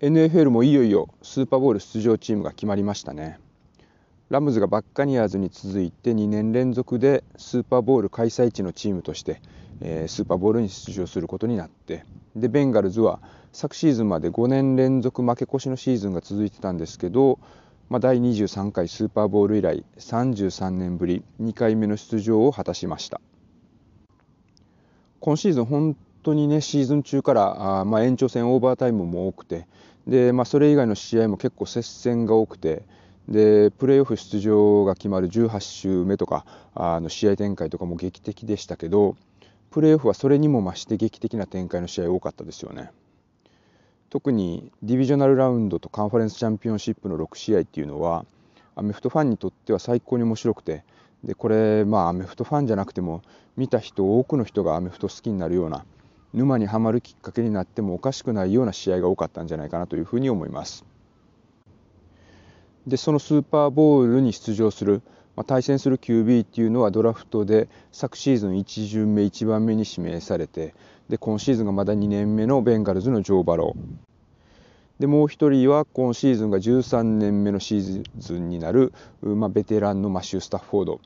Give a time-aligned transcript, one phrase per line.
[0.00, 3.38] NFL もいよいよスーパーボウル出場チームが決まりましたね。
[4.28, 9.40] ラムズがバッカニアーズに続いて2年連続でスーパーボウル開催地のチームとして、
[9.80, 12.04] えー、スーパーボウルに出場することになって
[12.34, 13.20] でベンガルズは
[13.52, 17.38] 昨シーズンまで5年連続負け越しのシーズンが続いてたんですけど、
[17.88, 23.20] まあ、第23回スーパーボウル以来33年ぶり2回目の出場を果たしました。
[25.20, 29.66] 今シーズン本当にねシーズン中からあ、まあ、延長戦オーバータイムも多くて
[30.06, 32.82] で、まあ、それ以外の試合も結構接戦が多くて
[33.28, 39.16] でプレーオフ出場が決まる18週目とかあの試合展開とかも劇的でしたけど
[39.70, 42.90] プレーオフはそれにも増して劇的な展開の試合多かったですよね。
[44.08, 48.24] 特にディビジョナルラウンドとカンファレンスチャンピオンシップの6試合っていうのは
[48.76, 50.84] アメフトファンにとっては最高に面白くて
[51.24, 53.22] でこれまあアメフトファンじゃなくても
[53.56, 55.84] 見た人多くの人がアメフト好きになるような
[56.34, 60.84] 沼にはまるきっかけになってもおかしくないような試合が多かったんじゃないかなというふうに思います。
[62.86, 65.00] でそのスーパーボウルに出場する、
[65.36, 70.74] まあ、対戦する QB っていうのはドラフトで昨シーズン1巡目1番目に指名されて
[71.08, 81.00] で今シーズンがまだ2年目のベンガルズのジョー・バローでもう一人は今シーズンが13年目のシーズンになる、まあ、ベテランのマシュー・スタッフォード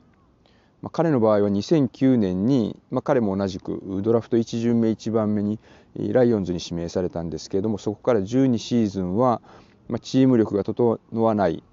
[0.81, 5.59] まあ、彼の場合は2009年に、まあ、彼も同じくドラフト1巡目1番目に
[5.95, 9.41] ライオンズに指名されたんですけれどもそこから12シーズンは、
[9.89, 11.63] まあ、チーム力が整わない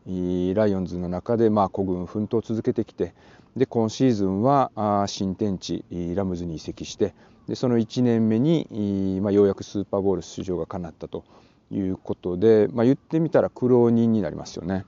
[0.54, 3.14] ライオンズの中で、まあ、孤軍奮闘を続けてきて
[3.56, 5.84] で今シーズンはあ新天地
[6.14, 7.14] ラムズに移籍して
[7.48, 11.24] でその1年目に、まあ、ようやくスーパーボウル出場が叶ったと
[11.70, 14.84] いうことで、まあ、言ってみたら苦労人になりますよね。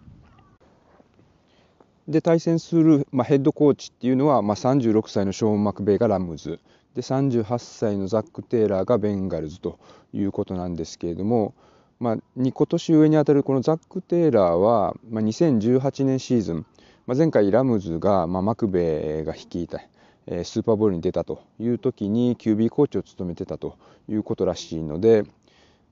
[2.09, 6.59] で対戦する、まあ、ヘッドコーチっていうのは、まあ、36歳のショーン・マクベイがラムズ。
[6.95, 9.79] で38歳のザック・テイラーがベンガルズと
[10.13, 11.55] いうことなんですけれども、
[12.01, 16.67] まあ、2今年上にあたるこのザック・テイラーは、まあ、2018年シーズン、
[17.07, 23.77] まあ、前回ラムズが、まあ、マクベイが率いたスーパーボウルに出たという時に QB コーチを務めてたと
[24.09, 25.25] いうことらしいので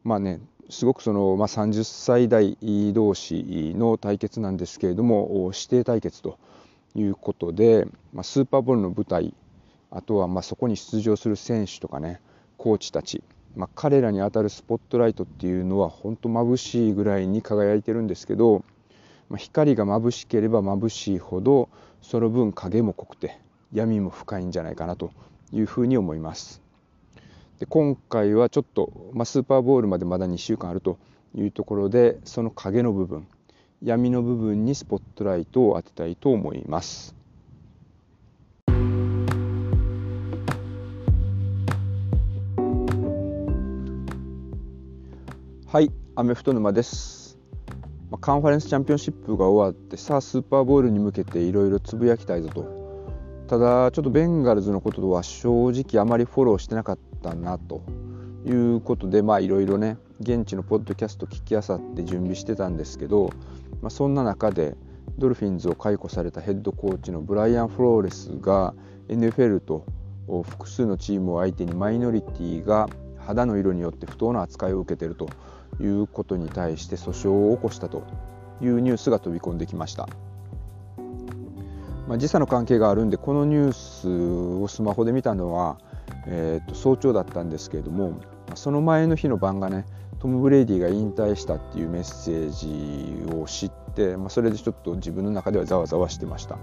[0.02, 2.56] まあねすごくその、まあ、30歳代
[2.92, 6.38] 同士の対決なんですけれども指定対決と
[6.94, 9.34] いうことで、まあ、スーパーボウルの舞台
[9.90, 12.20] あとはまあそこに出場する選手とかね
[12.56, 13.22] コーチたち、
[13.54, 18.64] まあ、彼らに当たるスポットライトっていうのは本当眩しいぐらいに輝いてるんですけど、
[19.28, 21.68] まあ、光が眩しければ眩しいほど
[22.02, 23.38] その分影も濃くて
[23.72, 25.12] 闇も深いんじゃないかなと
[25.52, 26.65] いうふうに思います。
[27.58, 30.98] で今回はちょっと、まあ、スーパーボールまでまだ2週間あると
[31.34, 33.26] いうところでその影の部分
[33.82, 37.14] 闇の部分にスポットライトを当てたいと思います。
[45.66, 47.38] はい、アメフト沼です。
[48.10, 52.75] まあ、カンファレンスチャンピオンシップが終わってさあスーパーボールに向けていろいろつぶやきたいぞと
[53.48, 57.82] ただちょっとベンガルズのことは正直あまりフォローしてなかったなと
[58.44, 63.30] いうことでまあいろいろね現地のポッドキャスト聞きあさって準備してたんですけど、
[63.82, 64.74] まあ、そんな中で
[65.18, 68.74] ドルフィンズを解雇されたヘッドコーチのブライアン・フローレスが
[69.08, 69.86] NFL と
[70.42, 75.28] 複数のチームを相手にマイノリティが肌の色によって不当な扱いを受けていると
[75.80, 78.02] いうことに対して訴訟を起こしたと
[78.60, 80.08] いうニュースが飛び込んできました。
[82.06, 85.78] まあ、時差の関係があるんでこのニュースをスマホで見たのは、
[86.26, 88.20] えー、と早朝だったんですけれども
[88.54, 89.86] その前の日の晩がね
[90.18, 96.58] トム・ブレイディが引退したっていうメッセージを知って、まあ、それでちょっと自分の中ではざわざわしてました。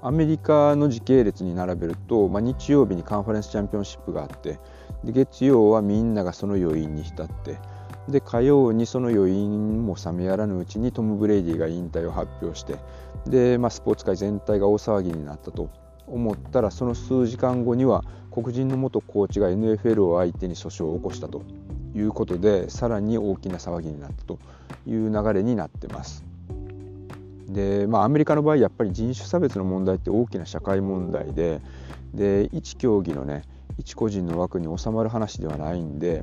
[0.00, 4.60] アメリカの時系列に並べると、まあ、日曜日にカンファレンスチャンピオンシップがあって
[5.02, 7.58] で月曜はみんながその余韻に浸って
[8.08, 12.76] で火曜にその余韻も冷めやらぬうちにトム・ブレイディが引退を発表して
[13.26, 15.70] で、まあ、スポーツ界全体が大騒ぎになったと
[16.06, 21.42] 思ったらその数時間後には黒人の元コーチが NFL を相手に訴訟を起こしたと
[21.94, 24.38] いうことでさらに大きな騒ぎになったと
[24.86, 26.24] いう流れになってます。
[27.48, 31.62] でまあ、アメリカの場合やっぱり人種差別の問題って大きな社会問題で
[32.12, 33.42] で一競技のね
[33.78, 36.22] 一個人の枠に収まる話ではないんで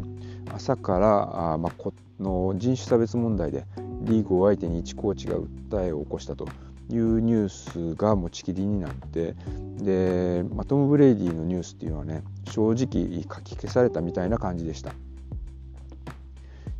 [0.55, 3.65] 朝からあ、まあ、この人種差別問題で
[4.03, 6.47] リーグを相手に一コーチが訴えを起こしたと
[6.89, 9.35] いうニュースが持ちきりになって
[9.77, 14.93] で、まあ、トム・ブレイディのニュースっていうのはね正直書き消されたみたいな感じでした。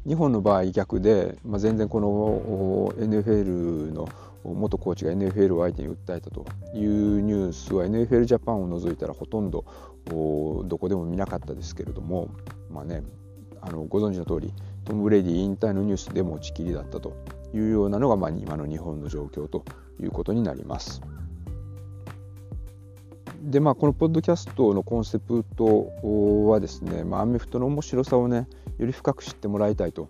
[0.08, 4.08] 日本の場合逆で、まあ、全然この NFL の
[4.44, 6.46] 元コーチが NFL を相手に訴えたと
[6.76, 9.66] いうニュースは NFL ジャパンを除いたらほとんど
[10.06, 12.30] どこでも見なかったですけれども
[12.70, 13.02] まあね
[13.68, 14.54] あのご存知の通り
[14.86, 17.14] トム・ブレディ引退のニュースで持ちきりだったと
[17.54, 19.66] いうようなのが、まあ、今の日本の状況と
[20.00, 21.02] いうことになります。
[23.42, 25.92] でまあこのポッドキャストのコンセプト
[26.48, 28.48] はですね、まあ、アメフトの面白さをね
[28.80, 30.10] より深く知ってもらいたいと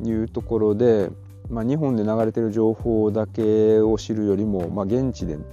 [0.00, 1.10] いうところで、
[1.50, 5.44] まあ、日本で流れてる情報だけを知るよりも、まあ、現地でね、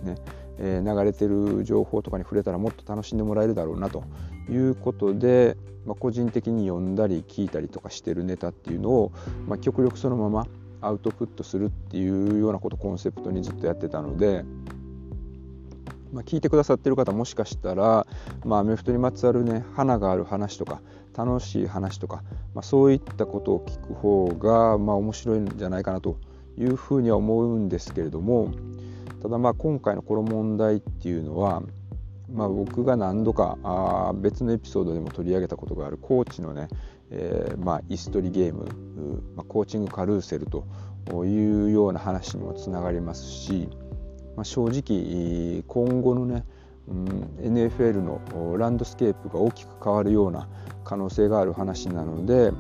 [0.57, 4.03] え、流れてる情報とかに触れたらもっと楽しんでもらえるだろうなと
[4.49, 9.11] いうことで、まあ、個人的に読んだり聞いたりとかしてるネタっていうのを、
[9.47, 10.47] まあ、極力そのまま
[10.81, 14.43] アウトプットするっていうようなことコンセプトにずっとやってたので。
[16.13, 18.07] まあ、聞いてくださってる方もしかしたら、
[18.45, 20.79] まあ、アメフトにまつわるね花がある話とか
[21.13, 22.23] 楽しい話とか、
[22.53, 26.17] まあ、そういったことを聞く方が、まあ、面白いんじゃないかなと
[26.57, 28.51] いうふうには思うんですけれども
[29.25, 31.63] ただまあ今回のこの問題っていうのは、
[32.31, 36.67] まあ、僕が何度かあ別のエピソードでも取り上げたことがあるコーチのね、
[37.09, 40.67] えー、まあイス取りゲーム、まあ、コーチングカルーセルと
[41.25, 43.67] いうような話にもつながりますし、
[44.35, 46.45] まあ、正直今後のね、
[46.87, 47.07] うん、
[47.39, 50.47] NFL のランドスケープが大きく変わるような
[50.83, 52.51] 可能性がある話なので、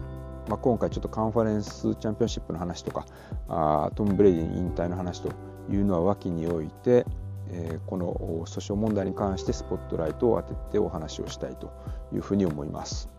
[0.49, 3.05] まあ、今回ちょっとカンファレンスチャンピオンシップの話とか
[3.49, 5.29] あトム・ブレイディ引退の話と
[5.69, 7.05] いうのは脇に置いて、
[7.49, 8.13] えー、この
[8.45, 11.71] 訴訟問題に関してスポットライトを当ててお話をしたいと
[12.13, 13.09] いうふうに思います。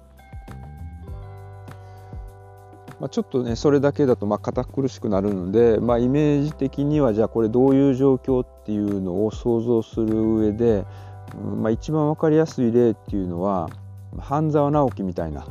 [2.99, 10.87] まあ、ちょっとねそれだけだとまあ堅苦しくなるので、まあ、イメージ的にはじゃあこれどういう状況っていうのを想像する上で、
[11.37, 13.69] うんまあ、一番分かりやすい例っていうのは
[14.19, 15.47] 半沢直樹みたいな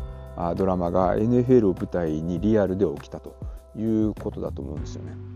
[0.56, 3.36] ドラマが NFL を舞台にリアルで起きたと
[3.78, 5.35] いうことだと思うんですよね。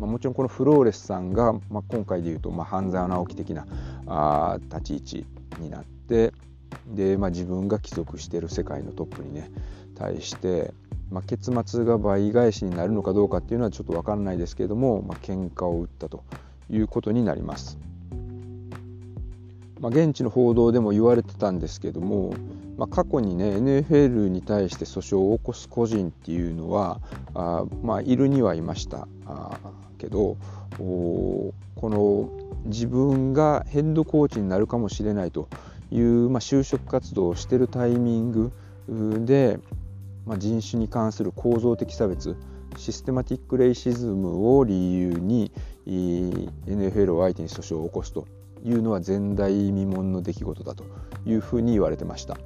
[0.00, 3.66] ま、もちろんこのフローレスさんが、まあ、今回でいうと、まあ、半沢直樹的な
[4.06, 5.26] あ立ち位置
[5.60, 6.32] になって
[6.86, 9.50] で、まあ、自分が帰属している世界のトップにね
[9.94, 10.72] 対して
[11.10, 16.22] まあ、結末が倍返しになるのかどうかっていうのはちょっと分からないですけれども、まあ、喧嘩を打ったと
[16.70, 17.78] いうことになります。
[19.80, 22.34] まあ、現地の報道でも言われてたんですけども、
[22.76, 27.00] まあ、過去にね NFL に対して訴訟を起こす個人っていうのは
[27.32, 29.58] あ、まあ、いるにはいましたあ
[30.00, 30.36] けど
[30.76, 31.52] こ
[31.82, 32.28] の
[32.64, 35.48] 自分がヘッドコーチになるかもしれないと
[35.92, 38.52] いう、まあ、就職活動をしてるタイミング
[39.24, 39.60] で
[40.26, 42.36] まあ、人種に関する構造的差別
[42.76, 45.50] システマティック・レイシズムを理由に
[45.86, 48.26] NFL を相手に訴訟を起こすと
[48.64, 50.84] いうのは前代未聞の出来事だと
[51.26, 52.38] いうふうに言われてました。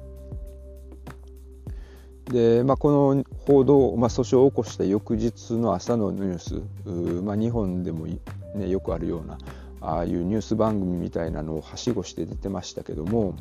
[2.29, 9.37] で、まあ、この報道、まあ、訴訟を起こした翌日の朝のニュース、まあ、日本でも、ね、よくあるような
[9.81, 13.35] ああいうニュース番組みたいなのをはしごして出てましたけども、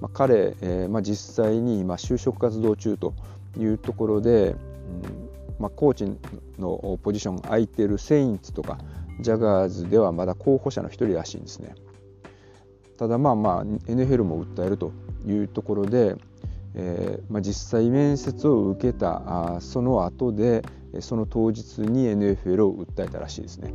[0.00, 3.14] まあ、彼、えーまあ、実際に今就職活動中と
[3.58, 4.56] いうところで、うん
[5.58, 6.18] まあ、コーチ
[6.58, 8.78] のポジション空いてるセインツとか
[9.20, 11.74] ジャガーズではまだ候補者の一人らしいんですね。
[12.98, 14.92] ただまあまあ NFL も訴えると
[15.26, 16.16] いうところで、
[16.74, 20.62] えーまあ、実際面接を受けたあその後で
[21.00, 23.72] その当日に NFL を訴えたらしいですね。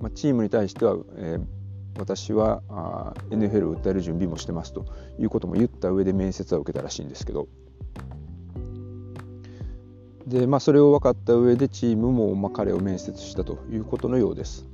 [0.00, 4.84] まあ、チームに対しては、えー、私はあ NFL を訴える準備もしてますと
[5.18, 7.48] いうことも言った上で面接は受けたらしいんですけど
[10.26, 14.66] で、まあ、それを分かった上でチームも、まあ、彼を面接したということのようです。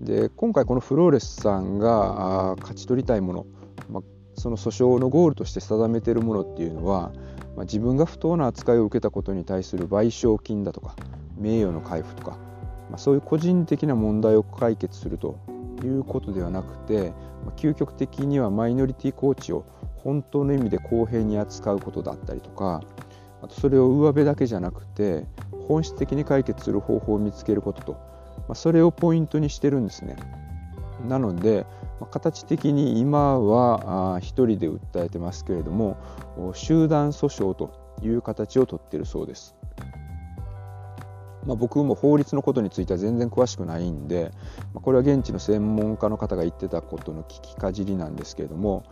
[0.00, 3.46] で今回このフローレスさんが勝ち取りたいもの、
[3.90, 4.02] まあ、
[4.36, 7.10] その訴訟のゴールとして定めているものっていうのは、
[7.56, 10.94] まあ、自分が不当な扱いを受けたことに対する賠償金だとか
[11.38, 12.32] 名誉の回復とか、
[12.90, 15.38] まあ、そういう個人的な問題を解決すると
[15.82, 17.10] いうことではなくて、
[17.44, 19.64] まあ、究極的にはマイノリティコーチを
[19.96, 22.82] 本当の意味で公平に扱うことだったりとか
[23.42, 25.26] あとそれを上辺だけじゃなくて
[25.66, 27.98] 本質的に解決する方法を見つけることと、ま
[28.50, 30.16] あ、それをポイントにしてるんですね。
[31.08, 31.66] なので、
[32.04, 35.96] 形的に今は一人で訴えてますけれども
[36.52, 37.72] 集団訴訟と
[38.02, 39.56] いう形をとっているそうです。
[41.46, 44.32] まあ、僕も法律のことについては全然詳しくないんで、
[44.74, 48.84] まあ、これは現地の専門家の方が言ってたことの聞きかじりなんですけれども、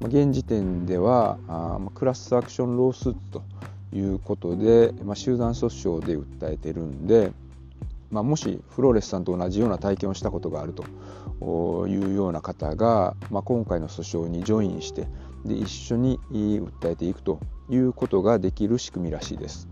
[0.00, 3.42] まあ、現時点ではあクラスアクションロースーツと
[3.92, 5.66] いうことで、まあ、集団訴
[6.00, 7.32] 訟で訴えてるんで、
[8.10, 15.06] まあ、もしフローレスさんと同じような体験をしたことがあるというような方が、まあ、今回の訴訟にジョインして
[15.44, 19.68] で一緒に訴えていくということができる仕組みらしいです。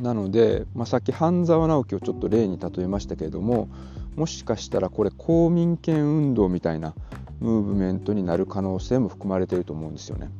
[0.00, 3.68] なので、まあ、さっき半沢直樹をちょっと例に例えましたけれども
[4.16, 6.94] もしかしたらこれ公民権運動みたいな
[7.40, 10.30] ムーブメントになる可能性も含まれていると思うんですよね。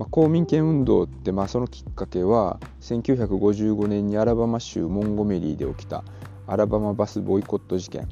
[0.00, 6.04] まあ、公民権運動って、まあ、そのきっかけは1955年にアラバマ州モンゴメリーで起きた
[6.46, 8.08] アラバマバスボイコット事件、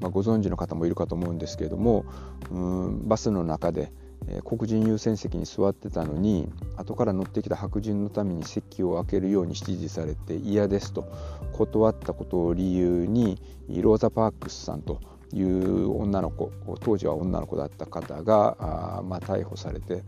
[0.00, 2.04] まあ、ご存知の方もいるかと思うんですけれども
[2.50, 2.58] う
[2.90, 3.90] んバスの中で
[4.28, 11.10] え黒人優先席に座ってたのに後から乗ってきた白人のために席を空けるように指示されて嫌ですと
[11.52, 15.00] 断ったことを理由にローザ・パークスさんと
[15.32, 18.56] いう女の子当時は女の子だった方が
[18.98, 20.02] あ、まあ、逮捕されて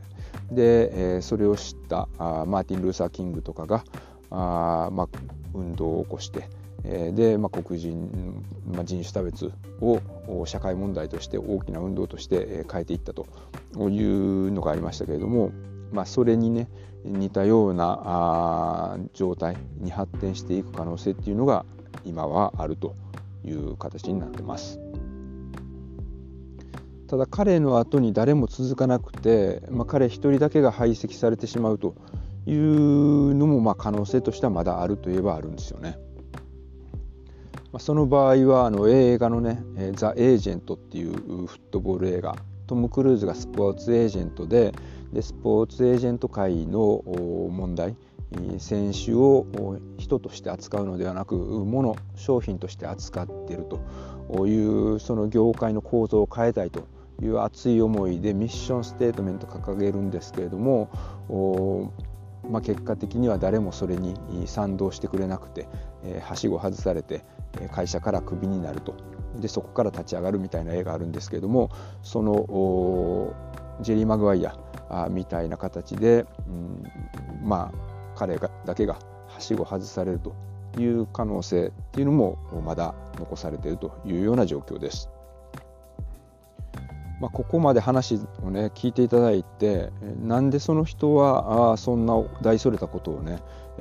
[0.50, 3.84] で、え、それを知ったあマーティン・ルーサー・キングとかが
[4.30, 5.08] あ、まあ、
[5.54, 6.48] 運動を起こして。
[6.84, 13.26] えで、まあ、黒人、まあ、人種差別を社会問題として大きな運動として変えていったと
[13.88, 15.52] いうのがありましたけれども、
[15.92, 16.68] まあ、それにね
[17.04, 21.64] 似たようなあ状態に発展していく可能性っていうのが
[22.04, 22.96] 今はあると
[23.44, 24.81] いう形になってます。
[27.12, 31.94] ただ彼の後に誰も続かなくて、まあ、彼一人だけが排斥されてしまうと
[32.46, 35.98] いうのもまあ可能性としてはまだあるといえばあるんですよね。
[37.70, 39.62] まあ、その場合はあの映画のね
[39.94, 41.12] 「ザ・エージェント」っていう
[41.46, 42.34] フットボール映画
[42.66, 44.72] トム・クルーズがスポーツエージェントで
[45.12, 47.02] でスポーツエージェント界の
[47.50, 47.94] 問題
[48.56, 49.44] 選手を
[49.98, 53.66] 人として扱うのではなく物商品として扱っている
[54.34, 56.86] というその業界の構造を変えたいと
[57.22, 60.90] いう熱い思いでミッションステートメント掲げるんですけれども
[62.50, 65.68] まあ、結果的には誰もそれに賛同してくれなくて、
[66.04, 67.24] えー、はしご外されて
[67.70, 68.96] 会社からクビになると
[69.36, 71.70] でそこから立ち上がるみたいな絵があるんですけれども
[72.02, 73.34] その
[73.80, 76.82] ジェリー・マグワイアみたいな形で、うん、
[77.42, 78.98] まあ彼がだけが
[79.28, 80.34] はしご外されると
[80.78, 85.08] いう可能性っていうのもまだ残されているというような状況です。
[87.22, 89.90] まあ、ここまで話をね聞いていただいて
[90.24, 93.38] なんでその人はあそんな大それたことをね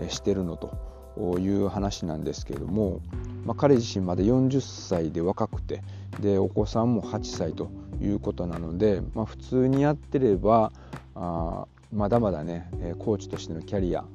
[0.10, 3.02] してるのという話なんですけれども、
[3.44, 5.82] まあ、彼自身まで40歳で若くて
[6.20, 10.72] でお子さんも8歳ということなので、まあ、普通にやってれば
[11.16, 12.70] あまだまだね
[13.00, 14.06] コーチとしてのキャリア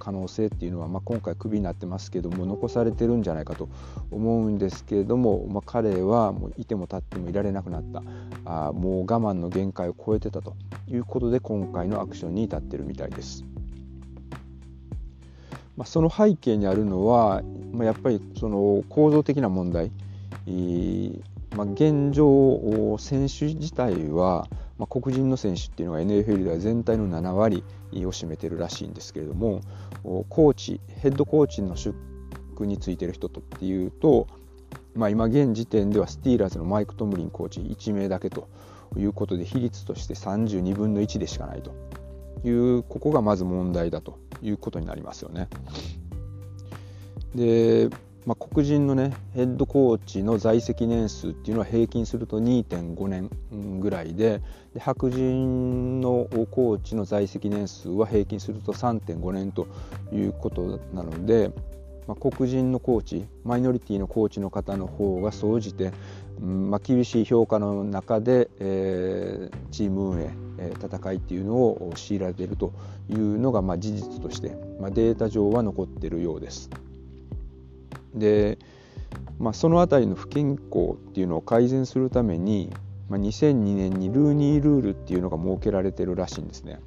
[0.00, 3.68] 可能性っていうのは、まあ、今回クビになってますけども残されてるんじゃないかと
[4.10, 8.02] 思うんですけれども、まあ、彼はもういても立ってもいられなくなった
[8.44, 10.56] あもう我慢の限界を超えてたと
[10.88, 13.44] いうことで今回のアクションに至ってるみたいです。
[15.76, 19.90] まあ、その背景にあるのは、まあ、やっぱりその構造的な問題、
[21.56, 24.46] まあ、現状選手自体は
[24.80, 29.60] まあ、黒人の選手っていうのが NFL では全体の7割を占めてるらしいんですけれども
[30.02, 31.94] コーチヘッドコーチの出
[32.66, 34.26] についてる人とっていうと、
[34.94, 38.48] まあ、今現時点ではスティーラーズのマイク・トムリンコーチ1名だけと
[38.96, 41.74] いうことで比率として32分の1でしかないと
[42.42, 45.50] いうここがまず問題だということになりますよね。
[47.34, 47.90] で
[48.26, 54.42] まあ、黒人のねヘッドコーチの在籍年数っていうのは平均すると2.5年ぐらいで
[54.74, 59.66] で白人のコーチの在籍年数は平均すると3.5年と
[60.12, 61.50] いうことなので、
[62.06, 65.92] まあ、黒人のコーチマイノリティのコーチの方の方が総じて、
[66.40, 70.30] うんまあ、厳しい評価の中で、えー、チーム運営、
[70.74, 72.72] 戦いっていうのを強いられていると
[73.08, 76.68] いうのが、まあ、事実として、まあ、データ上は残っているようです。
[78.14, 78.58] で、
[79.38, 82.72] まあ、その辺りの不健康っていうのを改善するために、
[83.08, 86.80] まあ、2002年にルーニールールっていうのが設けられてるらしいんですね。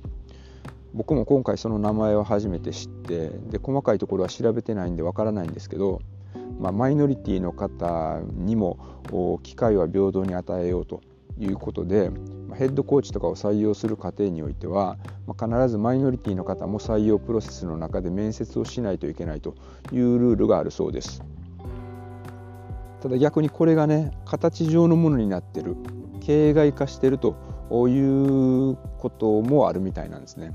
[0.93, 6.01] 僕も今回その名前を初めて知ってで細かいところは調べてないんでわからないんですけど、
[6.59, 8.77] まあ、マイノリティの方にも
[9.41, 11.01] 機会は平等に与えようと
[11.39, 12.11] いうことで
[12.53, 14.97] ヘッドコーチとかを採用する過程においては
[15.27, 19.55] 必ずマイノリティの方も採用プロセスの中で面接をしないといけないと
[19.91, 21.23] いうルールがあるそうです。
[23.01, 25.75] ただ逆にこれがね形上のものになってる
[26.21, 27.35] 形骸化してると
[27.89, 30.53] いうこともあるみたいなんですね。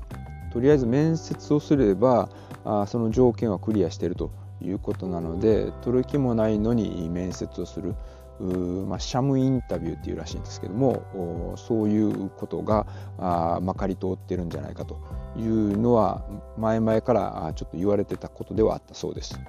[0.51, 2.29] とりあえず面接をすれば
[2.65, 4.31] あその条件はクリアしてると
[4.61, 7.93] いうことなので取る気もないのに面接をする。
[8.39, 14.97] まあ、シャムインタビューっていうらしいんですけどもそういうことがあまかり通ってるんじゃないかと
[15.37, 16.23] いうのは
[16.57, 19.39] 前々からちょっと言われてたことではあったそうです。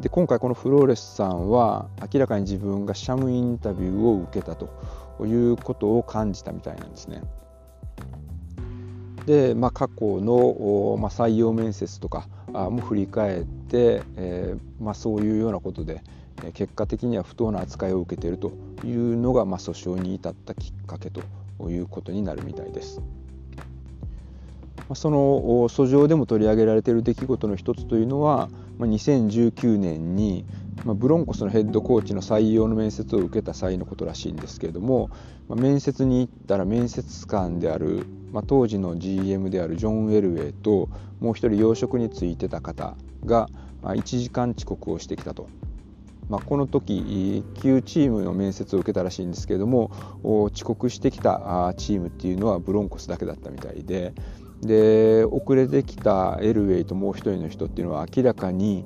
[0.00, 4.68] で今回このフローレスさんは明らかに自分がシャムインタビューを受けたと
[5.24, 7.22] いうことを感じたみたいなんですね。
[9.24, 16.02] で、まあ、過去の、まあ、採用面接とかも振り返って、えーまあ、そういうようなことで、
[16.54, 18.52] 結果的には不当な扱いを受けていると
[18.84, 21.22] いうのが、まあ、訴訟に至ったきっかけと
[21.68, 23.00] いうことになるみたいです。
[24.94, 25.18] その
[25.68, 30.44] 訴状でも取り上げられている出来事の一つというのは2019年に
[30.84, 35.10] ブロンコスのヘッドコーチの採用の面接を受けた際のことらしいんですけれども
[35.48, 38.06] 面接に行ったら面接官である
[38.46, 40.88] 当時の GM であるジョン・ウェルウェイと
[41.18, 43.48] もう一人養殖についてた方が
[43.82, 45.48] 1時間遅刻をしてきたと。
[46.28, 49.90] まあ、この時旧チームの面接を受けたらしいんですけれども
[50.24, 54.12] 遅刻してきたチームっていうのはブロンコスだけだったみたいで
[54.62, 58.84] で遅れてきたエルウェイともう一人の人っていうのは明らかに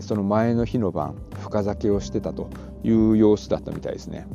[0.00, 2.48] その前の日の晩深酒をしてたと
[2.84, 4.26] いう様子だったみたいですね。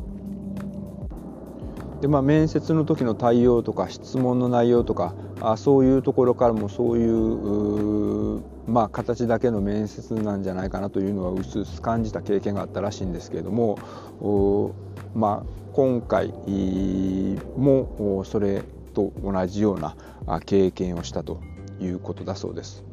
[2.02, 13.80] でまあ、面接の時の対応とか質問の内容とかあそういうところからもそういうまあ、形だけの面接なんじゃないかなというのはうすうす感じた経験があったらしいんですけれども
[15.14, 16.34] まあ、今回
[17.56, 19.96] もそれと同じような
[20.46, 21.40] 経験をしたと
[21.80, 22.84] いうことだそうです。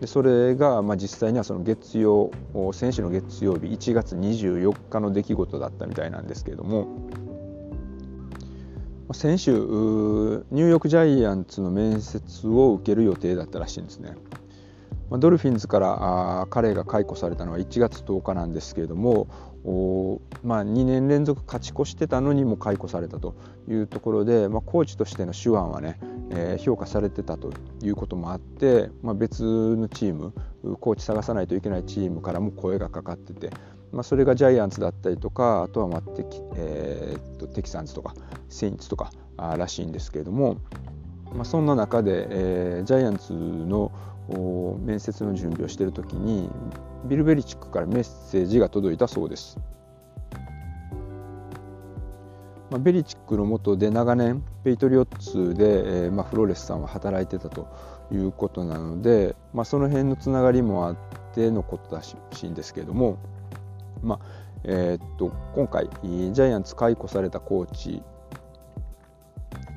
[0.00, 2.32] でそれが、まあ、実際にはその月曜
[2.72, 6.88] 先週の月曜日1月24日の出来事だったみたいなんですけれども
[9.12, 14.16] 先週ニューヨーク・ジャイアンツの面接を受ける予定だったらしいんですね。
[15.10, 19.26] まドルフィンズからあ彼が解雇されたのは1月10日なんですけれども
[20.42, 23.34] まあ、2年連続勝ち越してたのにも解雇されたと
[23.68, 26.00] いうところで、まあ、コーチとしての手腕はね、
[26.30, 27.52] えー、評価されてたと
[27.82, 30.32] いうこともあって、まあ、別のチーム
[30.78, 33.50] コーチ探さないといけないチームからも声がかかってて、
[33.92, 38.14] まあ、それがジャイアンツだったりとかあとはまあテキ,、えー、とテキサンズとか
[38.48, 40.56] セインツとからしいんですけれども、
[41.34, 43.92] まあ、そんな中で、えー、ジャイアンツの
[44.38, 46.50] 面接の準備をしている時に
[47.04, 49.58] ビル・ベリチックからメッセージが届いたそうです。
[52.70, 57.66] まあ、ベリチックの下で長年ペイトリオッツで、えーまあ、フローレスさんは働いてたと
[58.12, 60.96] いうことなので、まあ、その辺のつながりもあっ
[61.34, 63.18] てのことらしいんですけれども、
[64.02, 68.02] まあえー、っと今回ジャイアンツ解雇されたコーチ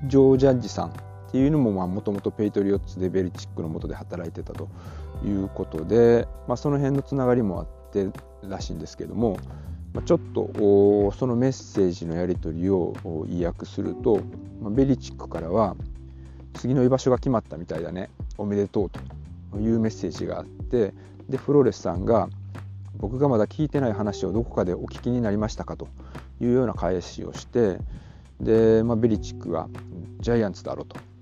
[0.05, 0.93] ジョー・ジャッジさん
[1.33, 4.69] っていうのももともとペイトリオッツでベリチックの下で働いてたと
[5.25, 8.07] いうことで、まあ、その辺のつながりもあって
[8.47, 9.39] らしいんですけども、
[9.93, 10.51] まあ、ちょっと
[11.17, 12.93] そのメッセージのやり取りを
[13.27, 14.21] 意訳すると、
[14.61, 15.75] まあ、ベリチックからは
[16.53, 20.93] 次の居場所が決まったみたいだねおめでとうというメッセージがあって
[21.29, 22.29] でフローレスさんが
[22.97, 25.87] 僕がまだ聞いてない話をどこかでお聞きになりましたかと
[26.39, 27.79] いうような返しをして
[28.39, 29.67] で、まあ、ベリチックが
[30.19, 31.12] ジャイアンツだろうと。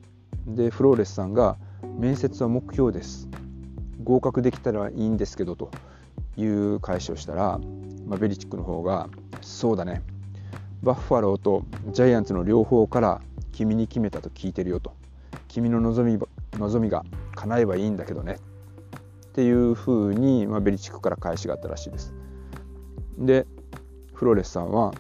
[0.48, 1.58] でフローレスさんが
[1.98, 3.30] 「面接は目標です。
[4.04, 5.72] 合格できたらいいんですけど」と
[6.38, 7.60] いう返しをしたら、
[8.06, 9.10] まあ、ベリチックの方が
[9.42, 10.04] 「そうだね。
[10.84, 14.94] バッファローとジャイアンツの両方から君に決めたと聞いてるよ」と
[15.48, 16.20] 「君の望み
[16.54, 18.38] 望みが叶えばいいんだけどね」
[19.30, 22.14] っていうふうに、まあ、ベリチックから返しがあったらしいです。
[23.18, 23.46] で
[24.14, 24.94] フローレスさんは、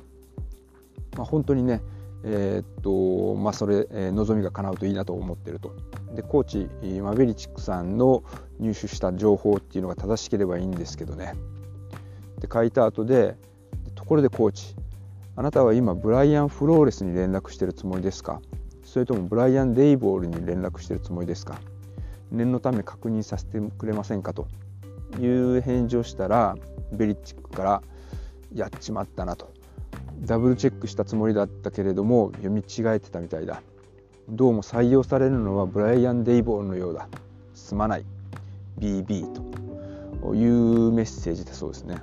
[1.18, 1.82] まあ、本当にね
[2.24, 5.76] えー、っとまあ、それ、えー、望みが叶うといいなと思ってると。
[6.16, 6.70] でコーチ
[7.02, 8.24] マベリチックさんの
[8.60, 11.36] 入手した情報っていうのが正しければいいんですけどね。
[12.40, 13.38] で書いた後で
[13.96, 14.76] ところでコーチ
[15.36, 18.42] あなたは今ブライアン・フローレスに連絡してるつもりですか？
[18.84, 21.60] それともブライアン・デイボールに連絡してるつもりですか？
[22.30, 24.34] 念のため確認させてくれませんか？
[24.34, 24.48] と。
[25.20, 26.56] いう返事をしたら
[26.94, 27.84] ベリチックから
[28.54, 29.52] やっちまったなと。
[30.22, 33.62] ダブルチェックしたつもりだったけれども読み違えてたみたいだ。
[34.30, 37.08] どうも採用されるのはブライアン・デイボーのようだ。
[37.54, 38.06] すまない。
[38.80, 39.52] BB と。
[40.36, 41.98] いうメッセージだそうですね、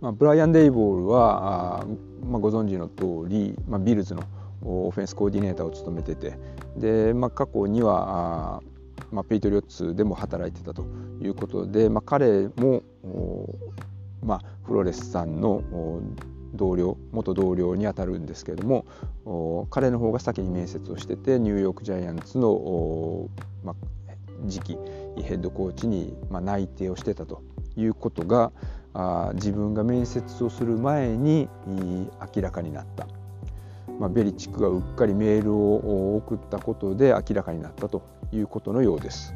[0.00, 1.86] まあ、ブライアン・デイボールはあ、
[2.24, 4.22] まあ、ご存知の通り、まあ、ビルズの
[4.62, 6.38] オフェンスコーディネーターを務めてて
[6.76, 8.60] で、まあ、過去にはあ、
[9.10, 10.86] まあ、ペイトリオッツでも働いてたと
[11.20, 12.84] いうことで、まあ、彼も
[14.22, 15.62] まあ、フロレスさんの
[16.56, 23.28] 同僚元同僚にあたるんですけれども彼の方が先に面接をしててニューヨーク・ジャイアンツの、
[23.64, 23.76] まあ、
[24.48, 24.78] 次期
[25.22, 27.42] ヘッドコーチに、まあ、内定をしてたと
[27.76, 28.52] いうことが
[28.94, 33.06] あ自分が面接をする前に明らかになった、
[33.98, 39.34] まあ、ベリチックがうっかりメールを送ったことで明らかになったということのようです。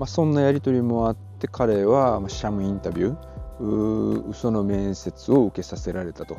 [0.00, 3.16] まあ、そんなやり取りもあって彼はシャムインタビュー
[3.60, 6.36] 嘘の面接を受けさせられたと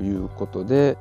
[0.00, 0.96] いうことで、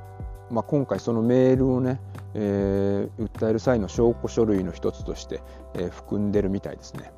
[0.51, 1.99] まあ、今回そのメールをね、
[2.33, 5.41] えー、訴える際の証拠書類の一つとして、
[5.73, 7.11] えー、含んでるみたいですね。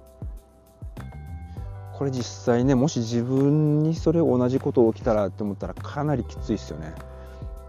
[1.98, 6.94] これ実際ねもし自分にそれ同じこと起きたらって思ったらかなりきついですよね。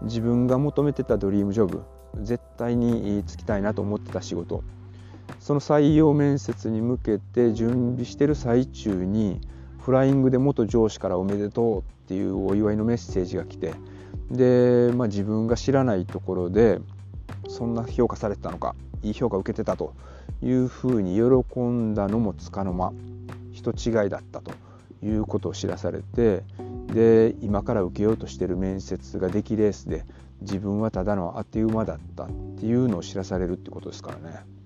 [0.01, 1.83] 自分が求めてたドリームジョブ
[2.21, 4.63] 絶対に就きたいなと思ってた仕事
[5.39, 9.41] その採用面接に向けて準備してる最中に
[9.87, 13.73] フライングで元上司からおめでとうっていうお祝いのメッセージが来て
[14.29, 16.79] で、まあ、自分が知らないところで
[17.47, 19.93] そんな評価されてたのかいい評価を受けてたと
[20.43, 22.91] いうふうに喜んだのもつかの間
[23.53, 24.51] 人違いだったと
[25.01, 26.43] いうことを知らされて
[26.87, 30.03] で今から受けようとしてる面接が出来レースで
[30.41, 34.56] 自分はただの当て馬だったっていうのを知らされるってことですからね。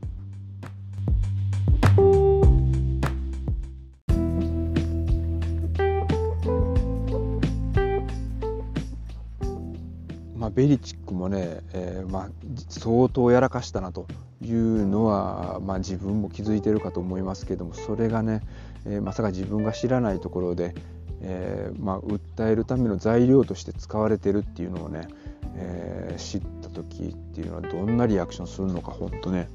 [10.53, 12.29] ベリチックもね、えー、まあ、
[12.69, 14.05] 相当やらかしたなと
[14.41, 18.41] いうのは、まあ、自分も気づいてるかと思いますけどもそれがね、
[18.85, 20.75] えー、まさか自分が知らないところで、
[21.21, 25.07] えー、まあ、訴えるための材料として使われてるっていうのをね、
[25.55, 29.49] え知った時っていうのはどんなリアクションするのか本当ね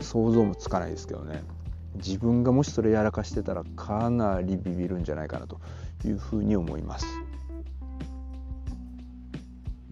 [0.00, 1.42] 想像もつかないですけどね
[1.96, 5.60] 自分がもしそれやらかしてたらかなりビビるんじゃないかなと
[6.04, 7.06] いうふうに思います。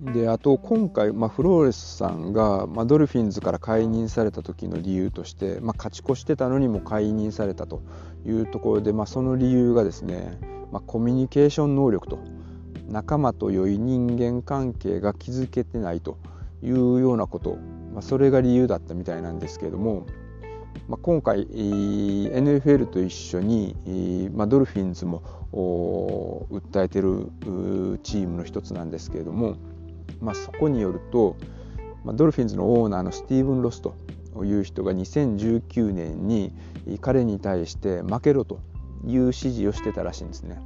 [0.01, 7.83] であと今回、まあ、フローレスさんが、まあ、ドルフィンズから解任された時の理由として、まあ、勝ち越してたのにも解任されたと
[8.25, 10.39] いうところで、まあ、その理由がですね、
[10.73, 12.19] まあ、コミュニケーション能力と
[12.89, 16.17] 仲間と良い人間関係が築けてないと
[16.63, 17.59] いうようなこと、
[17.93, 20.07] まあ、それが理由だったみたいなんですけれども、
[20.89, 25.23] まあ、今回 NFL と一緒に、まあ、ドルフィンズも
[26.51, 27.31] 訴えてる
[28.03, 29.57] チームの一つなんですけれども、
[30.21, 31.37] まあ、そこによると、
[32.05, 33.95] まあ、ドルフィンズのオーナーのスティーブン・ロスと
[34.45, 36.53] いう人が2019年に
[37.01, 38.61] 彼に対して負けろと
[39.05, 40.61] いう指示をしてたらしいんですね。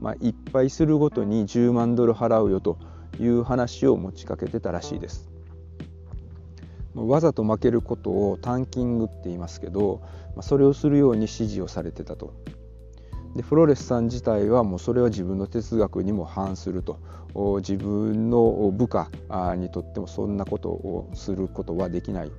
[0.00, 2.78] まあ、いっぱいするごとに10万ドル払うよと
[3.18, 5.28] いう話を持ちかけてたらしいです。
[6.94, 10.02] わざと負けることをタンキングって言いますけど
[10.40, 12.34] それをするように指示をされてたと
[13.36, 16.98] でフローレスさん自体はもうそれは自分の哲学にも反すると。
[17.60, 19.10] 自分の部下
[19.56, 22.30] にとってもそんなことをすることはできない、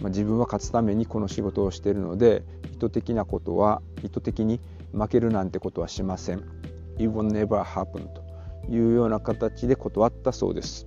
[0.00, 4.60] まあ、自分は勝つためにこの仕事をしているので意図的なことは意図的に
[4.92, 6.44] 負けるなんてことはしません。
[6.98, 8.22] It will never happen と
[8.70, 10.86] いうような形で断ったそうです。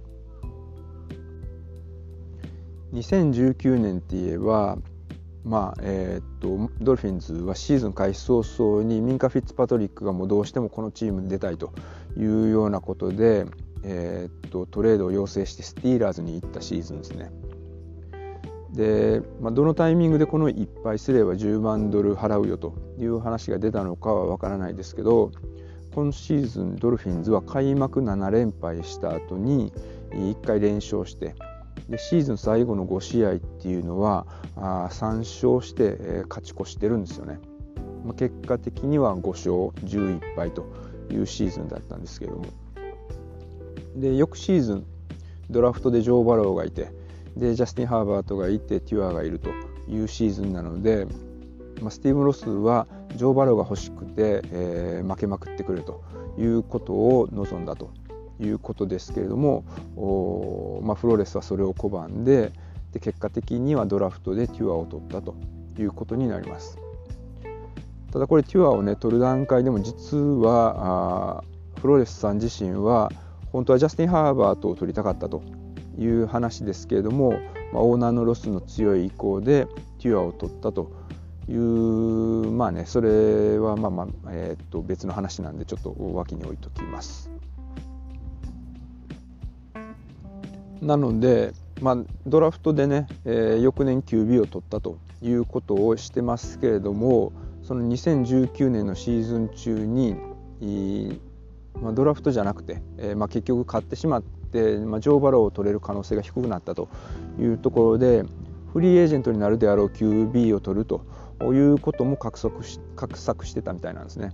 [2.93, 4.77] 2019年って言えば
[5.45, 11.71] まあえー、っとドルフィンズはシーズン開始早々にミンカ・フィッツパトリックがもうどうしてもこのチームに出たいと
[12.17, 13.45] いうようなことで、
[13.83, 17.31] えー、っとトレードを要請してスティーラーズに行ったシーズンですね。
[18.71, 25.31] で、まあ、どのタイミングでこのいっぱいすれば10万ドル払うよという話が出たのかはわからないですけど
[25.93, 29.71] 今シーズンドルフィンズは開幕7連敗した後に
[30.11, 31.35] 1回連勝して
[31.89, 37.39] でシーズン最後の5試合っていうのはあ3勝して、えー、勝ち越してるんですよね。
[38.03, 39.51] まあ、結果的には5勝
[39.87, 40.65] 11敗と
[41.09, 42.45] いうシーズンだったんですけども
[43.95, 44.85] で翌シーズン
[45.49, 46.91] ドラフトでジョー・バローがいて
[47.35, 49.49] でジャスティン・ハーバートがいてテュアがいると
[49.87, 51.07] いうシーズンなので、
[51.81, 56.03] まあ、スティーブ・ロスはジョー・バローが欲しくて、えー、負けまくってくると
[56.37, 57.91] いうことを望んだと
[58.39, 59.63] いうことですけれども
[60.83, 62.51] まあ、フローレスはそれを拒んで
[62.91, 65.35] で結果的にはドラフトでテュアを取ったと
[65.77, 66.79] いうことになります。
[68.15, 71.43] ただこれテュアをね取る段階でも実はあ
[71.81, 73.11] フローレスさん自身は
[73.51, 75.43] 本当はジャスティン・ハーバートを取りたかったと
[75.97, 77.31] いう話ですけれども、
[77.73, 79.67] まあ、オーナーのロスの強い意向で
[79.99, 80.93] テュアを取ったと
[81.49, 87.34] いうまあねそれはまあまあ、えー、っと別の話なんでちょっと脇に置いときます。
[90.85, 100.15] なので、まあ、ドラフトでね、えー、翌年 QB を取ったということをしてますけれどもその2019年のシーズン中に、
[101.81, 106.87] まあ、ドラフトじゃなくて、えーまあ、結局勝ってしまって、まあ、ジョー・バローを取れる可能性が低くなったと
[107.39, 108.23] いうところで
[108.71, 111.03] フリーエージェントになるであろう QB を取ると
[111.41, 114.33] いうことも画策し画策してたみたいなんですね。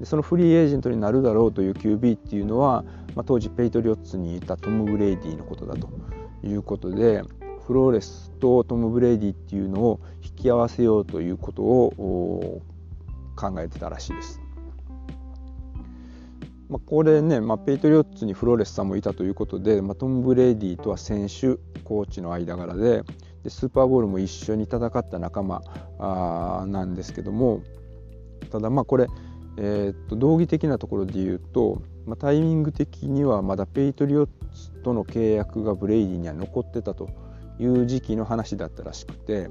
[0.00, 2.84] でそのフリーエージェントになるだろうという QB っていうのは、
[3.14, 5.90] まあ、当時ペイトリオッツにいたトム・ブレイディのことだと
[6.42, 7.22] いうことで
[7.66, 12.62] フローレスとトム・ブレイディっていうのを引き合わせようということを
[13.36, 14.40] 考えてたらしいです。
[16.70, 23.02] まあ、これね、まあ、ペイトリオッツにフローレスさんもいたということで、まあ、トム・ブレイディとは選手コーチの間柄で
[23.42, 25.62] でスーパーボールも一緒に戦った仲間
[25.98, 27.62] あなんですけども
[28.50, 29.06] ただまあこれ
[29.56, 37.08] えー、っと道義的なところで言うとまあ、タイミング的にはまだペイトリオッツとの契約がブレイディには残ってたと
[37.60, 39.48] いう時期の話だったらしくて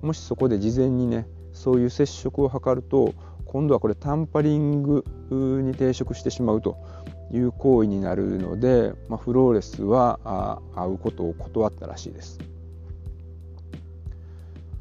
[0.00, 6.78] もしそこで事前にねそういう接触を図ると今度はこれタンパリングに抵触してしまうと
[7.30, 12.38] いう行為になるので、まあ、フローレスは会うことを断ったらしいです。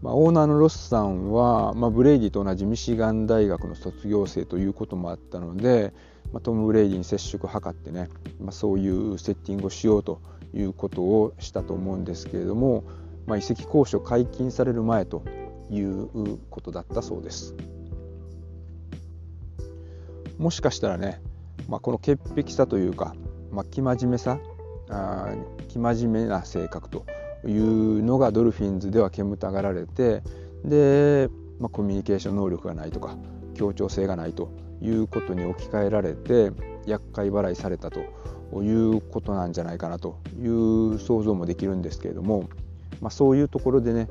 [0.01, 5.93] まあ、オーナーのロスさんは、まあ、ブレイディと同じミシガン大学の卒業生ということもあったので、
[6.31, 10.21] まあ、トム・ブレイディに接触を図ってね、ま、そういうセッティングをしようと
[10.53, 12.83] いうことをしたと思うんですけれども、
[13.25, 15.23] ま、移籍交渉解禁される前と
[15.71, 17.55] いうことだったそうです。
[20.37, 21.19] もしかしたらね、
[21.67, 23.15] ま、この潔癖さというか、
[23.51, 24.39] ま、生真面目さ
[24.89, 25.33] あ
[25.69, 27.05] 生真面目な性格と
[27.45, 30.21] いうのがドルフィンズでは煙たがられて
[30.63, 33.17] で、まあ、コミュニケーション能力がないとか
[33.55, 36.51] 協調性がないということに置き換えられて
[36.85, 37.99] 厄介払いされたと
[38.61, 42.49] いうことなんじゃないかなという想像もできるんですけれども、
[43.01, 44.07] まあ、そういうところでね、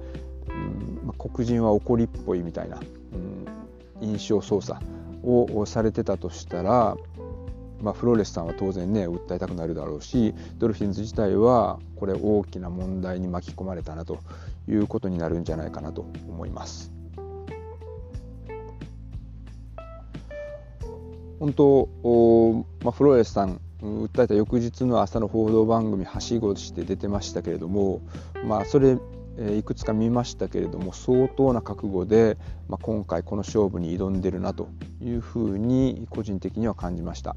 [0.49, 2.81] うんまあ、黒人は怒りっぽいみたいな、
[4.01, 4.81] うん、印象操作
[5.23, 6.97] をされてたとしたら
[7.83, 14.19] まあ、フローレスさんは当然ね訴えたくなるだろうしドルフィンズ自体はこれ大きな問題に巻き込まれたなと
[14.69, 16.93] いうことになるんじゃないかなと思います。
[21.39, 28.01] 本当、まあ、フローレスさん訴えた翌日の朝の報道番組はしごして出てましたけれども、
[28.45, 28.97] まあ、それ
[29.55, 34.69] いくつか見ましたけれども相当な覚悟で、まあ、今回この勝負に挑んでるなと
[35.03, 37.37] いうふうに個人的には感じました。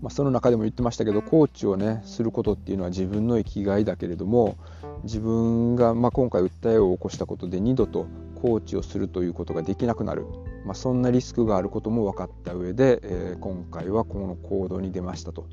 [0.00, 4.56] まあ、その中でも言ってましたけどコーチをねすることっていうのは自分の生きがいだけれども
[5.02, 8.06] 自分が、まあ、今回訴えを起こしたことで二度と
[8.40, 10.26] コーチをするということができなくなる、
[10.64, 15.48] まあ、そんなリスクがあることも分かった上で、えー、今回はこの行動に出ましたと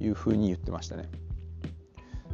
[0.00, 1.08] いうふうに言ってましたね。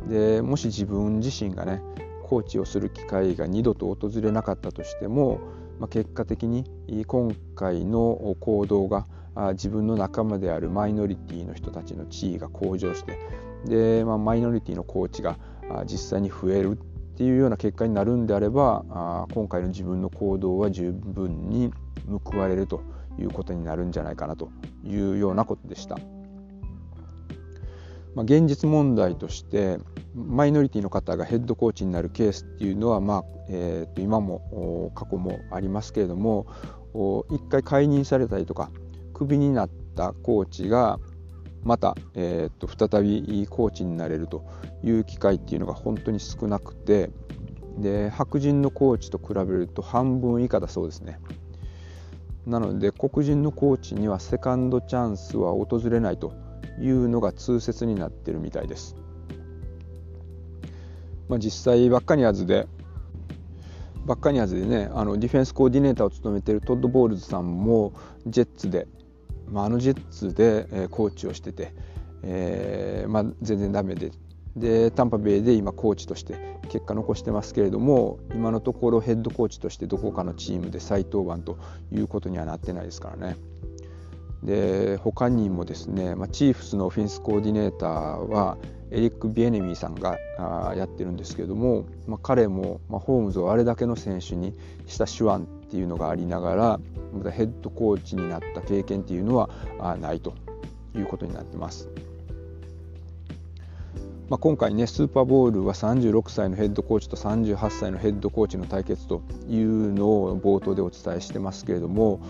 [0.09, 1.83] でもし自分自身がね
[2.23, 5.41] コーチをする機会が二度と訪れなかったとしても、
[5.81, 6.65] まあ、結果的に
[7.07, 9.07] 今回の行動が
[9.53, 13.19] 自分の仲間であるマイノリティの人たちの地位が向上して
[13.67, 15.39] で、まあ、マイノリティのコーチが
[15.87, 16.77] 実際に増えるっ
[17.17, 21.73] ていうような結果になるんであればあ今回の自分の行動は十分に
[22.25, 22.83] 報われると
[23.19, 24.51] いうことになるんじゃないかなと
[24.85, 25.97] いうようなことでした。
[28.15, 29.79] まあ、現実問題として
[30.15, 36.47] マイノリティの方がヘッドコーチになるケースっていうのは、まあえー、と今も過去もありますけれども
[37.31, 38.71] 一回解任されたりとか
[39.19, 41.01] クビになったコーチが
[41.65, 44.45] また、えー、と再びコーチになれると
[44.85, 47.11] いう機会っていうのが本当に少なくて
[47.79, 51.19] で白人のコーチと比べると半分以下だそうですね。
[52.47, 56.33] なので黒人のコーチにはセカンドチャンスは訪れないと
[56.81, 58.95] いうのが通説になってるみたいです。
[61.29, 62.69] まあ、実際バッカニアーズで
[64.07, 67.93] バッカニアズでねあのディフェンスコーディネーターを務めているトッド・ボールズさんも
[68.27, 68.87] ジェッツで
[69.51, 71.73] まあ、あのジェッツで、えー、コーチをしてて、
[72.23, 74.11] えーまあ、全然ダメで
[74.57, 81.59] でタンパベイで今コーチとして結果残してますけれども今のところヘッドコーチとしてどこかのチームで再登板と
[81.93, 83.37] いうことにはなってないですからね。
[84.43, 87.91] で他にもですね、まあ、チーフスのオフェンスコーディネーター
[88.29, 88.57] は
[88.91, 94.55] エリック・ビエネミーさんがあやってるんですけれども、まあ、彼も、まあ、ホームズをあれだけの選手に
[94.87, 96.81] した手腕っていうのがありながら
[97.13, 99.51] またヘッドコーチになった経験っていうのは
[100.01, 100.33] ないと
[100.97, 101.89] いうことになってます。
[104.31, 112.21] まあ、今回ねスーパーボウルは36歳のヘッドコーチと38歳のヘッドコーチの対決というのを冒頭でお伝えしてますけれども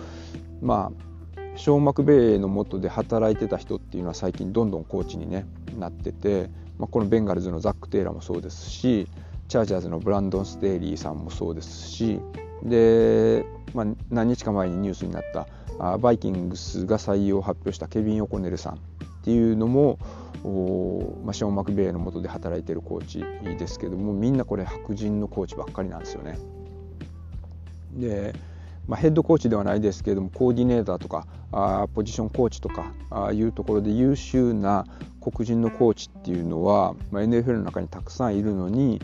[0.61, 0.93] ま
[1.35, 5.45] あショーン・マクベイの下で働いてた人っていうのは最近どんどんコーチに、ね、
[5.77, 9.09] なってて、まあ、このベンガルズのザック・テイラーもそうですし
[9.49, 12.21] チャージャーズのブランドン・ステイリーさんもそうですし
[12.63, 15.47] で、まあ、何日か前にニュースになった
[15.79, 18.77] あバイキングスが採用を発表したケビン・オコネルさんっ
[19.23, 19.97] ていうのも
[20.43, 23.23] お、まあ、ショーン・マクベイの下で働いてるコーチ
[23.57, 26.37] ですけどもみんなこれ白人のコーチばっかりなんですよね。
[27.93, 28.33] で、
[28.87, 34.85] まあ、ヘッドコーチではないですけれどもコーディネーターとかあポジションコーチとかあいうところで優秀な
[35.21, 39.01] 黒人のコーチっていうのは、まあ、NFL の中にたくさんいるのに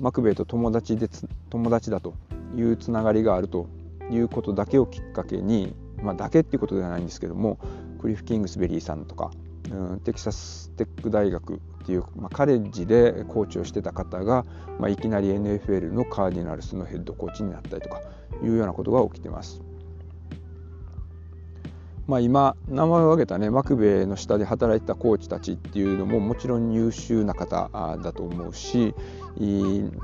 [0.00, 1.08] マクベイと友達で
[1.50, 2.14] 友達だと
[2.54, 3.68] いうつながりがあると
[4.10, 7.58] いうことだけをきっかけに、まあ、だけっていうことではないんですけども
[8.00, 9.30] クリフ・キングスベリーさんとか、
[9.70, 14.44] うん、テキサステック大学っていう、まあ、カレッジでコーチをしてた方が、
[14.78, 18.00] まあ、いきなり NFL のカーディナルスのヘッドコーチになったりとか
[18.42, 19.62] いうようなことが起きてます。
[22.06, 27.68] まあ、今名前を挙げたねマクベイの下で働いてたコーチたちっていうのももちろん優秀な方
[28.00, 28.94] だと思うし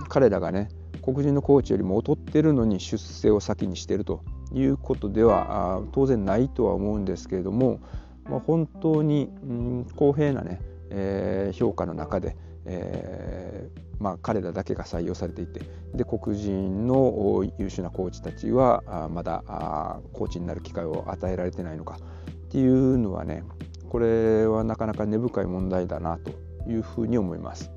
[0.09, 0.68] 彼らがね
[1.02, 7.80] 黒人のコーチよりも劣ってるのに出世を先にしてるということでは当然ないとは思うんですけれども、
[8.24, 10.60] まあ、本当に、うん、公平なね、
[10.90, 12.36] えー、評価の中で、
[12.66, 15.60] えーまあ、彼らだけが採用されていて
[15.94, 19.42] で黒人の優秀なコーチたちはまだ
[20.12, 21.98] コーチになる機会を与えられてないのか
[22.46, 23.44] っていうのはね
[23.88, 26.32] これはなかなか根深い問題だなと
[26.68, 27.70] いうふうに思います。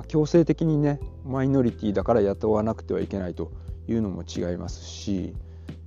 [0.00, 3.52] まあ、強制的にねマイノリティだから雇わなくてはいけないと
[3.86, 5.34] いうのも違いますし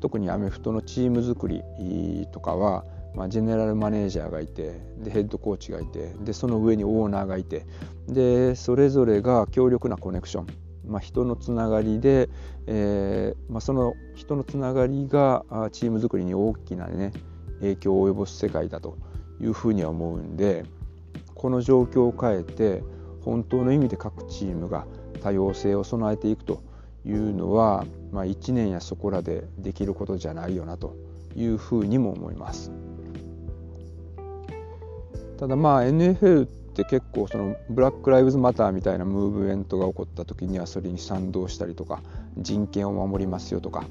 [0.02, 1.64] 特にアメフトのチーム作り
[2.32, 7.68] とかはまあ、ジェネラルマネージャーがいてでヘッドコーチがいてでその上にオーナーがいて
[8.08, 10.48] でそれぞれが強力なコネクション、
[10.88, 12.28] まあ、人のつながりで、
[12.66, 17.14] えーまあ、その人のつながりがチーム作りに大きな、ね、
[17.60, 18.98] 影響を及ぼす世界だと
[19.40, 20.66] いうふうには思うんで
[21.36, 22.82] この状況を変えて
[23.24, 24.86] 本当の意味で各チームが
[25.22, 26.62] 多様性を備えていくと
[27.06, 30.96] いうのは、まあ、1年やそこらでできることじゃないよなと
[31.36, 32.72] いうふうにも思います。
[35.38, 42.02] ただまあ NFL って結構そのブラック・ライブズ・マターみたいなムーブメントが起こった時にはそれに賛同したりとか
[42.38, 43.86] 人権を守りますよとか、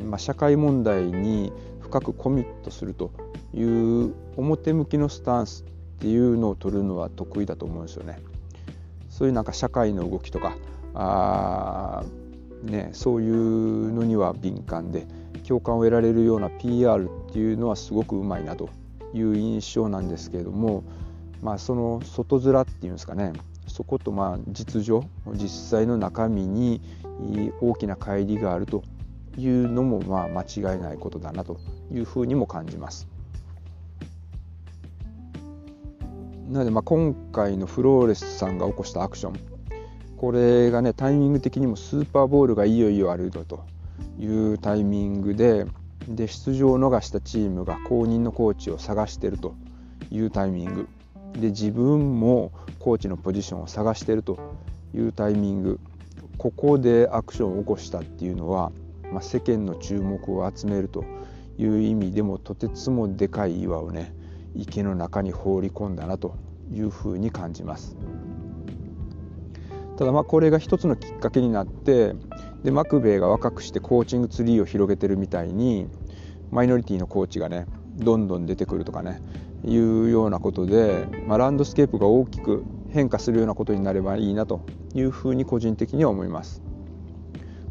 [0.00, 3.12] うんまあ、社会問題に深くコミットすると
[3.54, 8.20] いう表向きのスタンスっていうのを取るのは得意だと思うんですよね。
[9.16, 10.58] そういうなんか社会の動きとか
[10.92, 12.04] あ、
[12.62, 15.06] ね、そういうのには敏感で
[15.48, 18.68] 共感を得られるような PR っていうのはすごくうまいなと
[19.14, 20.84] いう印象なんですけれども、
[21.40, 23.32] まあ、その外面っていうんですかね
[23.66, 26.82] そことまあ実情実際の中身に
[27.62, 28.84] 大きな乖離があると
[29.38, 30.42] いうのもまあ間
[30.74, 31.58] 違いないことだなと
[31.90, 33.15] いうふうにも感じます。
[36.48, 39.32] なのでまあ今回のフローレスさんが起こしたアクション。
[40.16, 43.64] これがねタイミング的にもスーパーボールがいよいよあると
[44.18, 45.66] いうタイミングで
[46.08, 49.54] で出場を逃したチームが公認のコーチを探していると
[50.10, 50.88] いうタイミング。
[51.32, 54.38] で自分もコーチのポジションを探していると
[54.94, 55.80] いうタイミング。
[56.38, 58.70] ここでアクションを起こしたっていうのは、
[59.10, 61.04] まあ、世間の注目を集めると
[61.58, 64.14] いう意味でもとてつもでかい岩をね
[64.56, 66.36] 池の中に放り込んだなと
[66.72, 67.96] いうふうに感じます。
[69.96, 72.14] ただまあこれが一つのきっかけになって
[72.62, 75.88] でマクベイが若くしてコーチングツリーを広げてるみたいに
[76.50, 77.66] マイノリティのコーチがね
[77.96, 79.22] どんどん出てくるとかね
[79.64, 86.62] いうようなことで、まあ、ランドスケープが大きく変化するようなことになればいいなというふうに個人的には思います。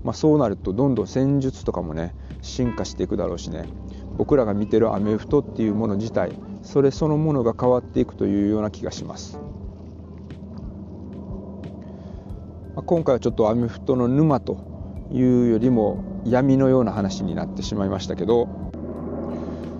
[0.04, 3.66] まあ、そうなるとどんどん戦術とかもね進化していくだろうしね
[4.18, 9.40] 僕らが見てるアメフトっていうもの自体それそのものが変わっていくというような気がします。
[12.76, 18.48] まあ、今回はちょっとアメフトの沼というよりも闇のような話になってしまいましたけど、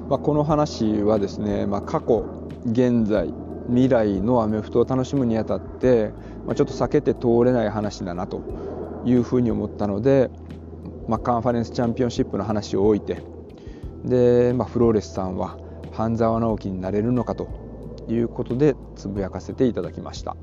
[0.10, 2.24] まあ、この話はですね、まあ、過去
[2.68, 3.34] 現在
[3.68, 6.14] 未来のアメフトを楽しむにあたって、
[6.46, 8.44] まあ、ちょっと避けて通れない話だなと
[9.06, 10.30] いうふうに思ったので、
[11.08, 13.24] まあ、カンファレンスチャンピオンシップの話を置いて
[14.06, 15.58] で、まあ、フローレスさんは
[15.96, 17.48] 半沢直樹になれるのかと
[18.10, 20.36] いうことでつぶやかせていただきました。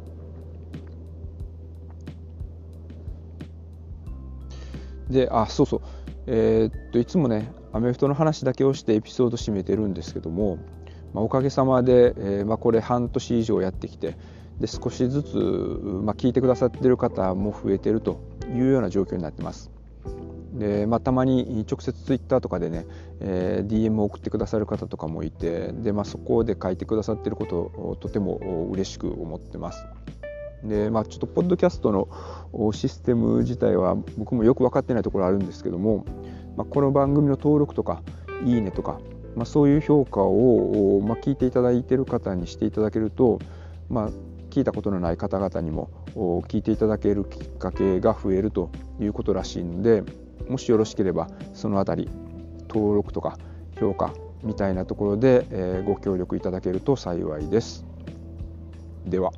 [5.11, 5.81] であそうそう
[6.27, 10.59] えー、っといつもねアメフトの話だけをしてエピソード締めてるんですけども、
[11.12, 14.17] まあ、おかげさまで、えー、まあ、これ半年以上やってきて
[14.61, 18.21] で少しずつ、まあ、聞いてくださってる方も増えてると
[18.55, 19.71] いうような状況になってます。
[20.53, 22.87] でまあ、たまに直接ツイッターとかでね、
[23.21, 28.37] えー、DM を送ってくださる方とかもいてで、まあ、そこで書いてくださってることをとても
[28.71, 29.87] 嬉しく思ってます。
[30.62, 36.05] でまあ、ちょっとポッドキャストのシステム自体は僕もよく分かってないところあるんですけども、
[36.57, 38.03] まあ、この番組の登録とか
[38.44, 39.00] いいねとか、
[39.35, 43.40] まあ、そういう評価を、まあ、聞いていただいている方にしていただけると、
[43.88, 44.11] まあ、
[44.50, 50.05] 聞いたことのない方々にも聞いていただけるきっかけが増えるということらしいので
[50.53, 52.11] もしよろしければその辺り
[52.69, 53.38] 登録とか
[53.81, 57.85] 評価みたいなところで、え、ご協力いただけると幸いです。
[59.07, 59.33] では。